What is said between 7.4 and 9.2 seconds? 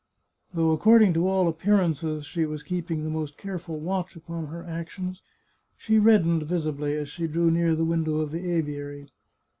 near the window of the aviary.